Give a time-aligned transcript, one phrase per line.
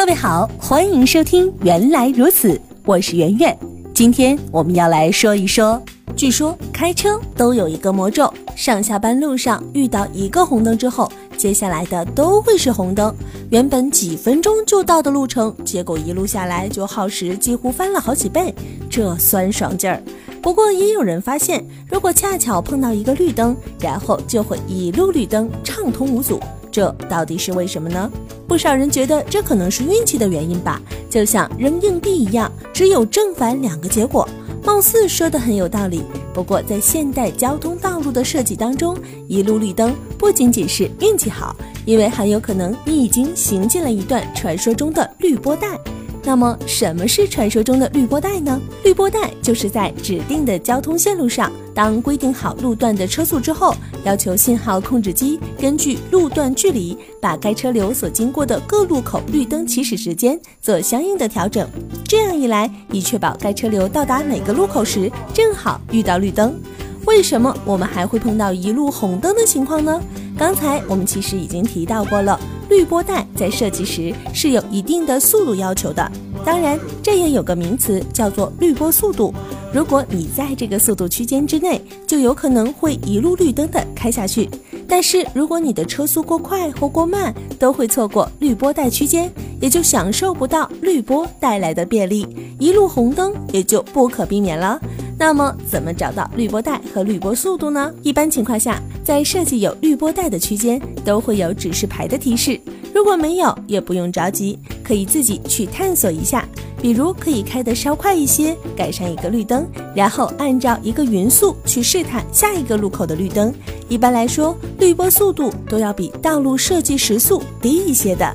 [0.00, 2.54] 各位好，欢迎收听《原来如此》，
[2.86, 3.54] 我是圆圆。
[3.92, 5.78] 今天我们要来说一说，
[6.16, 13.14] 据说开车都有一个魔咒，上下班路上遇到一个红灯之后，接下来的都会是红灯。
[13.50, 18.54] 原本几分钟就到的路程，结果一路下来就耗时几乎翻了好几倍，
[18.88, 20.02] 这酸爽劲儿。
[20.40, 26.40] 不过也有人发现，如果恰巧碰到一个绿灯，然后就会一路绿灯，畅通无阻。
[26.70, 28.10] 这到底是为什么呢？
[28.46, 34.28] 不少人觉得这可能是运气的原因吧，就像扔硬币一样，只有正反两个结果。
[34.62, 36.02] 貌似说的很有道理。
[36.34, 45.78] 不过在现代交通道路的设计当中，一路绿灯不仅仅是运气好，因为很有可能你已经行进了一段传说中的绿波带。
[46.22, 48.60] 那么什么是传说中的绿波带呢？
[48.84, 53.74] 绿波带就是在指定的交通线路上，当规定好路段的车速之后，
[54.04, 61.68] 要求信号控制机根据路段距离，把该车流所经过的各路口绿灯起始时间做相应的调整。
[62.04, 66.60] 这样一来，以确保该车流到达每个路口时正好遇到绿灯。
[67.06, 70.00] 为什么我们还会碰到一路红灯的情况呢？
[70.40, 72.40] 刚才我们其实已经提到过了。
[72.70, 76.10] 滤波带在设计时是有一定的速度要求的，
[76.46, 79.34] 当然这也有个名词叫做滤波速度。
[79.70, 84.48] 如果你在这个速度区间之内，就有可能会一路绿灯的开下去。
[84.88, 89.30] 但是如果你的车速过快或过慢，都会错过滤波带区间，
[89.60, 92.26] 也就享受不到滤波带来的便利，
[92.58, 94.80] 一路红灯也就不可避免了。
[95.20, 97.92] 那么怎么找到滤波带和滤波速度呢？
[98.02, 102.58] 一般情况下，在设计有滤波带的区间，都会有指示牌的提示。
[102.94, 106.48] 如果没有，也不用着急，可以自己去探索一下。
[106.80, 113.52] 比如可以开得稍快一些，改上一个绿灯，然后按照一个匀速去试探下一个路口的绿灯。
[113.90, 118.34] 一般来说，滤波速度都要比道路设计时速低一些的。